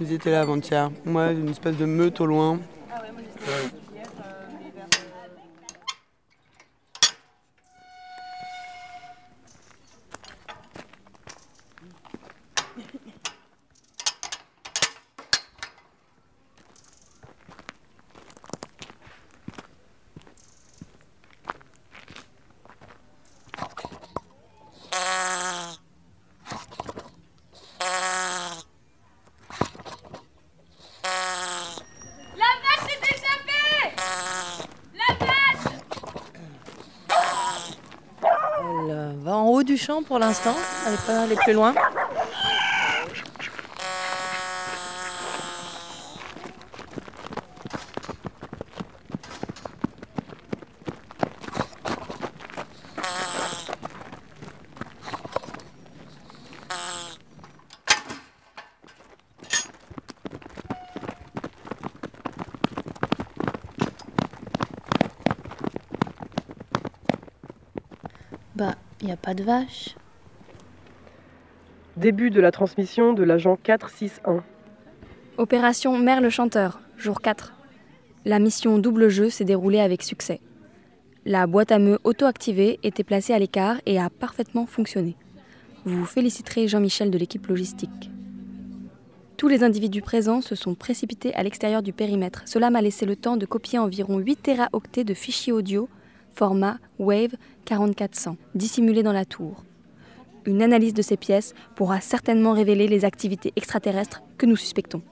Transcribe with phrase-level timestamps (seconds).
[0.00, 0.90] Ils étaient là avant-hier.
[1.06, 2.58] Ouais, une espèce de meute au loin.
[2.88, 2.96] La
[39.34, 40.54] en haut du champ pour l'instant.
[40.86, 41.74] Elle pas allée plus loin.
[69.00, 69.94] Il n'y a pas de vache.
[71.96, 74.44] Début de la transmission de l'agent 461.
[75.36, 77.54] Opération Mère le chanteur, jour 4.
[78.24, 80.40] La mission double jeu s'est déroulée avec succès.
[81.24, 85.16] La boîte à meux auto-activée était placée à l'écart et a parfaitement fonctionné.
[85.84, 88.10] Vous féliciterez Jean-Michel de l'équipe logistique.
[89.36, 92.42] Tous les individus présents se sont précipités à l'extérieur du périmètre.
[92.44, 95.88] Cela m'a laissé le temps de copier environ 8 téraoctets de fichiers audio
[96.34, 97.34] format Wave
[97.64, 99.64] 4400 dissimulés dans la tour.
[100.44, 105.02] Une analyse de ces pièces pourra certainement révéler les activités extraterrestres que nous suspectons.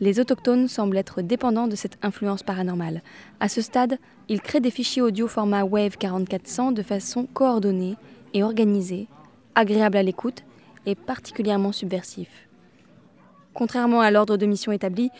[0.00, 3.02] Les autochtones semblent être dépendants de cette influence paranormale.
[3.38, 7.96] À ce stade, ils créent des fichiers audio format Wave 4400 de façon coordonnée
[8.32, 9.08] et organisée,
[9.54, 10.42] agréable à l'écoute
[10.86, 12.48] et particulièrement subversif.
[13.52, 15.10] Contrairement à l'ordre de mission établi,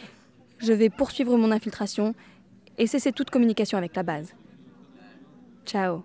[0.58, 2.14] je vais poursuivre mon infiltration
[2.78, 4.34] et cesser toute communication avec la base.
[5.64, 6.04] Ciao.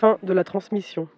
[0.00, 1.08] Fin de la transmission.